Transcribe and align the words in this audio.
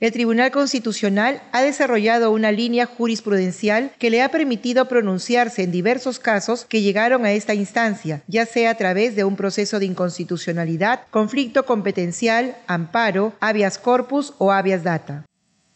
El 0.00 0.12
Tribunal 0.12 0.52
Constitucional 0.52 1.42
ha 1.50 1.60
desarrollado 1.60 2.30
una 2.30 2.52
línea 2.52 2.86
jurisprudencial 2.86 3.90
que 3.98 4.10
le 4.10 4.22
ha 4.22 4.28
permitido 4.28 4.86
pronunciarse 4.86 5.64
en 5.64 5.72
diversos 5.72 6.20
casos 6.20 6.64
que 6.64 6.82
llegaron 6.82 7.24
a 7.24 7.32
esta 7.32 7.52
instancia, 7.54 8.22
ya 8.28 8.46
sea 8.46 8.70
a 8.70 8.76
través 8.76 9.16
de 9.16 9.24
un 9.24 9.34
proceso 9.34 9.80
de 9.80 9.86
inconstitucionalidad, 9.86 11.00
conflicto 11.10 11.66
competencial, 11.66 12.56
amparo, 12.68 13.32
habeas 13.40 13.76
corpus 13.78 14.34
o 14.38 14.52
habeas 14.52 14.84
data. 14.84 15.24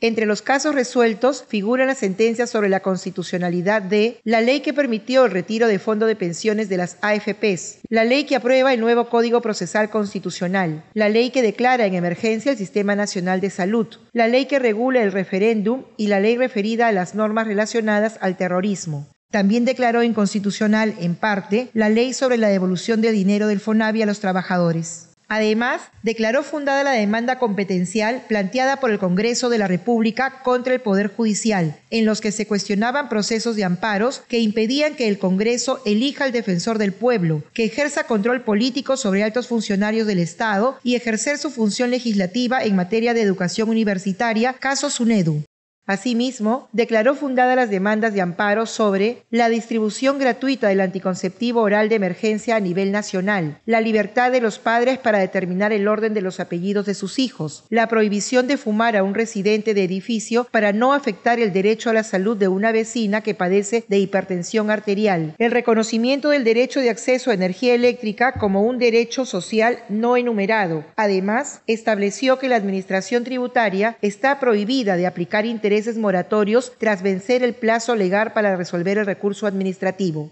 Entre 0.03 0.27
los 0.27 0.43
casos 0.43 0.75
resueltos 0.75 1.45
figura 1.47 1.87
la 1.87 1.95
sentencia 1.95 2.49
sobre 2.49 2.69
la 2.69 2.81
constitucionalidad 2.81 3.83
de 3.83 4.21
la 4.25 4.41
ley 4.41 4.59
que 4.59 4.75
permitió 4.75 5.25
el 5.25 5.31
retiro 5.31 5.69
de 5.69 5.79
fondo 5.79 6.07
de 6.07 6.17
pensiones 6.17 6.69
de 6.69 6.77
las 6.77 6.97
AFPs, 7.03 7.79
la 7.89 8.03
ley 8.03 8.25
que 8.25 8.35
aprueba 8.35 8.75
el 8.75 8.81
nuevo 8.81 9.09
Código 9.09 9.41
Procesal 9.41 9.91
Constitucional, 9.91 10.83
la 10.95 11.09
ley 11.09 11.31
que 11.31 11.41
declara 11.41 11.87
en 11.87 11.95
emergencia 11.95 12.51
el 12.51 12.59
Sistema 12.59 12.97
Nacional 12.97 13.41
de 13.41 13.51
Salud, 13.51 13.87
la 14.13 14.27
ley 14.27 14.47
que 14.47 14.59
regula 14.59 15.05
el 15.05 15.13
referéndum 15.13 15.85
y 15.97 16.09
la 16.09 16.19
ley 16.19 16.37
referida 16.37 16.89
a 16.89 16.93
las 16.93 17.15
normas 17.15 17.47
relacionadas 17.47 18.19
al 18.21 18.37
terrorismo. 18.37 19.07
También 19.31 19.65
declaró 19.65 20.03
inconstitucional, 20.03 20.97
en 20.99 21.15
parte, 21.15 21.69
la 21.75 21.89
ley 21.89 22.13
sobre 22.13 22.39
la 22.39 22.49
devolución 22.49 23.03
de 23.03 23.13
dinero 23.13 23.47
del 23.47 23.61
FONAVI 23.61 24.03
a 24.03 24.07
los 24.07 24.19
trabajadores. 24.19 25.12
Además, 25.35 25.81
declaró 26.03 26.43
fundada 26.43 26.85
la 26.85 26.91
demanda 26.91 27.39
competencial 27.39 28.23
planteada 28.29 28.81
por 28.81 28.91
el 28.91 28.99
Congreso 28.99 29.49
de 29.49 29.57
la 29.57 29.67
República 29.67 30.43
contra 30.43 30.75
el 30.75 30.83
Poder 30.83 31.09
Judicial, 31.09 31.75
en 31.89 32.05
los 32.05 32.21
que 32.21 32.33
se 32.33 32.47
cuestionaban 32.47 33.09
procesos 33.09 33.57
de 33.57 33.65
amparos 33.65 34.21
que 34.29 34.41
impedían 34.41 34.95
que 34.95 35.09
el 35.09 35.19
Congreso 35.19 35.81
elija 35.87 36.25
al 36.25 36.33
defensor 36.33 36.77
del 36.77 36.93
pueblo, 36.93 37.43
que 37.55 37.65
ejerza 37.65 38.05
control 38.05 38.43
político 38.43 38.99
sobre 38.99 39.23
altos 39.23 39.49
funcionarios 39.49 40.07
del 40.07 40.19
Estado 40.19 40.79
y 40.83 40.97
ejercer 40.97 41.39
su 41.39 41.51
función 41.51 41.91
legislativa 41.91 42.63
en 42.63 42.77
materia 42.77 43.15
de 43.15 43.23
educación 43.23 43.71
universitaria, 43.71 44.53
caso 44.53 44.91
SUNEDU. 44.91 45.45
Asimismo, 45.85 46.69
declaró 46.71 47.17
fundadas 47.17 47.57
las 47.57 47.69
demandas 47.69 48.15
de 48.15 48.21
amparo 48.21 48.67
sobre 48.67 49.25
la 49.31 49.49
distribución 49.49 50.21
gratuita 50.21 50.69
del 50.69 50.81
anticonceptivo 50.81 51.61
oral 51.61 51.89
de 51.89 51.97
emergencia 51.97 52.55
a 52.55 52.61
nivel 52.61 52.93
nacional, 52.93 53.59
la 53.67 53.81
libertad 53.81 54.31
de 54.31 54.41
los 54.41 54.61
padres 54.61 54.99
para 54.99 55.19
determinar 55.19 55.73
el 55.73 55.89
orden 55.89 56.15
de 56.15 56.21
los 56.21 56.39
apellidos 56.39 56.87
de 56.87 56.95
sus 56.95 57.19
hijos, 57.19 57.65
la 57.69 57.89
prohibición 57.89 58.47
de 58.47 58.59
fumar 58.59 58.97
a 58.97 59.03
un 59.03 59.15
residente 59.15 59.75
de 59.75 59.83
edificio 59.83 60.47
para 60.53 60.73
no 60.73 60.93
afectar 60.93 61.41
el 61.41 61.53
derecho 61.53 61.91
a 61.91 61.95
la 61.95 62.05
salud 62.05 62.37
de 62.37 62.47
una 62.47 62.71
vecina 62.71 63.21
que 63.21 63.35
padece 63.35 63.85
de 63.89 63.99
hipertensión 63.99 64.71
arterial, 64.71 65.35
el 65.39 65.51
reconocimiento 65.51 66.29
del 66.29 66.45
derecho 66.45 66.79
de 66.79 66.91
acceso 66.91 67.33
a 67.33 67.35
energía 67.35 67.75
eléctrica 67.75 68.35
como 68.35 68.63
un 68.63 68.79
derecho 68.79 69.25
social 69.25 69.81
no 69.89 70.17
enumerado. 70.17 70.85
Además, 70.95 71.63
estableció 71.67 72.39
que 72.39 72.49
la 72.49 72.57
Administración 72.57 73.25
tributaria 73.25 73.97
está 74.01 74.39
prohibida 74.39 74.97
de 74.97 75.09
aplicar 75.09 75.45
intereses 75.45 75.82
moratorios 75.97 76.73
tras 76.79 77.03
vencer 77.03 77.43
el 77.43 77.55
plazo 77.55 77.97
legal 77.97 78.33
para 78.33 78.57
resolver 78.57 78.99
el 78.99 79.07
recurso 79.07 79.47
administrativo. 79.47 80.31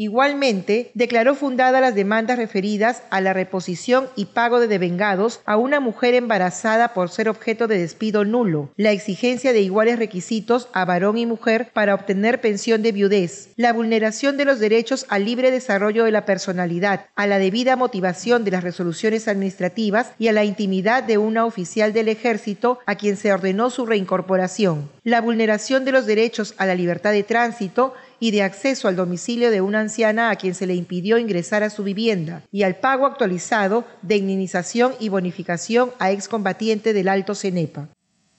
Igualmente, 0.00 0.92
declaró 0.94 1.34
fundadas 1.34 1.80
las 1.80 1.96
demandas 1.96 2.38
referidas 2.38 3.02
a 3.10 3.20
la 3.20 3.32
reposición 3.32 4.06
y 4.14 4.26
pago 4.26 4.60
de 4.60 4.68
devengados 4.68 5.40
a 5.44 5.56
una 5.56 5.80
mujer 5.80 6.14
embarazada 6.14 6.94
por 6.94 7.10
ser 7.10 7.28
objeto 7.28 7.66
de 7.66 7.78
despido 7.78 8.24
nulo, 8.24 8.70
la 8.76 8.92
exigencia 8.92 9.52
de 9.52 9.60
iguales 9.60 9.98
requisitos 9.98 10.68
a 10.72 10.84
varón 10.84 11.18
y 11.18 11.26
mujer 11.26 11.70
para 11.72 11.96
obtener 11.96 12.40
pensión 12.40 12.80
de 12.80 12.92
viudez, 12.92 13.48
la 13.56 13.72
vulneración 13.72 14.36
de 14.36 14.44
los 14.44 14.60
derechos 14.60 15.04
al 15.08 15.24
libre 15.24 15.50
desarrollo 15.50 16.04
de 16.04 16.12
la 16.12 16.24
personalidad, 16.24 17.06
a 17.16 17.26
la 17.26 17.40
debida 17.40 17.74
motivación 17.74 18.44
de 18.44 18.52
las 18.52 18.62
resoluciones 18.62 19.26
administrativas 19.26 20.12
y 20.16 20.28
a 20.28 20.32
la 20.32 20.44
intimidad 20.44 21.02
de 21.02 21.18
una 21.18 21.44
oficial 21.44 21.92
del 21.92 22.06
ejército 22.06 22.78
a 22.86 22.94
quien 22.94 23.16
se 23.16 23.32
ordenó 23.32 23.68
su 23.68 23.84
reincorporación, 23.84 24.88
la 25.02 25.20
vulneración 25.20 25.84
de 25.84 25.90
los 25.90 26.06
derechos 26.06 26.54
a 26.56 26.66
la 26.66 26.76
libertad 26.76 27.10
de 27.10 27.24
tránsito 27.24 27.94
y 28.20 28.30
de 28.30 28.42
acceso 28.42 28.88
al 28.88 28.96
domicilio 28.96 29.50
de 29.50 29.60
una 29.60 29.80
anciana 29.80 30.30
a 30.30 30.36
quien 30.36 30.54
se 30.54 30.66
le 30.66 30.74
impidió 30.74 31.18
ingresar 31.18 31.62
a 31.62 31.70
su 31.70 31.84
vivienda 31.84 32.42
y 32.50 32.62
al 32.62 32.76
pago 32.76 33.06
actualizado 33.06 33.84
de 34.02 34.16
indemnización 34.16 34.94
y 35.00 35.08
bonificación 35.08 35.92
a 35.98 36.10
excombatiente 36.12 36.92
del 36.92 37.08
Alto 37.08 37.34
Cenepa. 37.34 37.88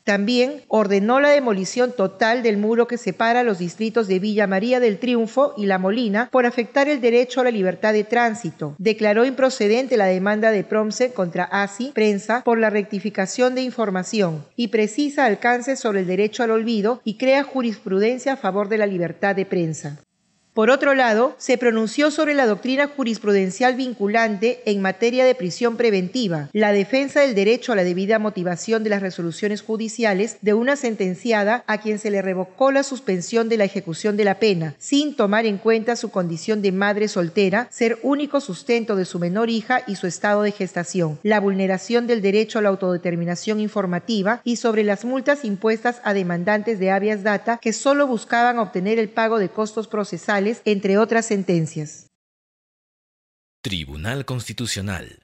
También 0.09 0.63
ordenó 0.69 1.19
la 1.19 1.29
demolición 1.29 1.91
total 1.95 2.41
del 2.41 2.57
muro 2.57 2.87
que 2.87 2.97
separa 2.97 3.43
los 3.43 3.59
distritos 3.59 4.07
de 4.07 4.17
Villa 4.17 4.47
María 4.47 4.79
del 4.79 4.97
Triunfo 4.97 5.53
y 5.55 5.67
La 5.67 5.77
Molina 5.77 6.29
por 6.31 6.47
afectar 6.47 6.89
el 6.89 6.99
derecho 6.99 7.41
a 7.41 7.43
la 7.43 7.51
libertad 7.51 7.93
de 7.93 8.05
tránsito. 8.05 8.73
Declaró 8.79 9.23
improcedente 9.23 9.97
la 9.97 10.07
demanda 10.07 10.49
de 10.49 10.63
Promse 10.63 11.13
contra 11.13 11.43
ASI, 11.43 11.91
prensa, 11.93 12.41
por 12.43 12.57
la 12.57 12.71
rectificación 12.71 13.53
de 13.53 13.61
información 13.61 14.43
y 14.55 14.69
precisa 14.69 15.25
alcance 15.25 15.75
sobre 15.75 15.99
el 15.99 16.07
derecho 16.07 16.41
al 16.41 16.49
olvido 16.49 17.01
y 17.03 17.19
crea 17.19 17.43
jurisprudencia 17.43 18.33
a 18.33 18.37
favor 18.37 18.67
de 18.67 18.79
la 18.79 18.87
libertad 18.87 19.35
de 19.35 19.45
prensa. 19.45 19.99
Por 20.53 20.71
otro 20.71 20.95
lado, 20.95 21.35
se 21.37 21.57
pronunció 21.59 22.09
sobre 22.09 22.33
la 22.33 22.47
doctrina 22.47 22.87
jurisprudencial 22.87 23.75
vinculante 23.75 24.61
en 24.65 24.81
materia 24.81 25.23
de 25.23 25.35
prisión 25.35 25.77
preventiva, 25.77 26.49
la 26.53 26.71
defensa 26.71 27.21
del 27.21 27.35
derecho 27.35 27.71
a 27.71 27.75
la 27.75 27.83
debida 27.83 28.17
motivación 28.17 28.83
de 28.83 28.89
las 28.89 29.01
resoluciones 29.01 29.61
judiciales 29.61 30.37
de 30.41 30.55
una 30.55 30.75
sentenciada 30.75 31.63
a 31.67 31.77
quien 31.77 31.99
se 31.99 32.09
le 32.09 32.23
revocó 32.23 32.71
la 32.71 32.81
suspensión 32.81 33.47
de 33.47 33.57
la 33.57 33.63
ejecución 33.63 34.17
de 34.17 34.25
la 34.25 34.39
pena, 34.39 34.75
sin 34.79 35.15
tomar 35.15 35.45
en 35.45 35.59
cuenta 35.59 35.95
su 35.95 36.09
condición 36.09 36.63
de 36.63 36.71
madre 36.71 37.07
soltera, 37.07 37.67
ser 37.69 37.99
único 38.01 38.41
sustento 38.41 38.95
de 38.95 39.05
su 39.05 39.19
menor 39.19 39.51
hija 39.51 39.83
y 39.85 39.95
su 39.95 40.07
estado 40.07 40.41
de 40.41 40.51
gestación, 40.51 41.19
la 41.21 41.39
vulneración 41.39 42.07
del 42.07 42.23
derecho 42.23 42.57
a 42.57 42.63
la 42.63 42.69
autodeterminación 42.69 43.59
informativa 43.59 44.41
y 44.43 44.55
sobre 44.55 44.83
las 44.83 45.05
multas 45.05 45.45
impuestas 45.45 46.01
a 46.03 46.13
demandantes 46.15 46.79
de 46.79 46.89
habeas 46.89 47.21
data 47.21 47.59
que 47.61 47.71
solo 47.71 48.07
buscaban 48.07 48.57
obtener 48.57 48.97
el 48.97 49.09
pago 49.09 49.37
de 49.37 49.49
costos 49.49 49.87
procesales 49.87 50.38
entre 50.65 50.97
otras 50.97 51.25
sentencias. 51.25 52.07
Tribunal 53.61 54.25
Constitucional 54.25 55.19